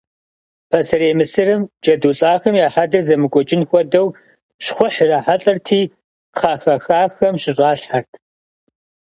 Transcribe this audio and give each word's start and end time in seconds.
Пасэрей 0.69 1.13
Мысырым 1.19 1.61
джэду 1.83 2.11
лӏахэм 2.17 2.55
я 2.65 2.67
хьэдэр 2.73 3.03
зэмыкӏуэкӏын 3.07 3.61
хуэдэу 3.69 4.07
щхъухь 4.63 4.99
ирахьэлӏэрти 5.03 5.81
кхъэ 6.35 6.53
хэхахэм 6.63 7.35
щыщӏалъхэрт. 7.41 8.11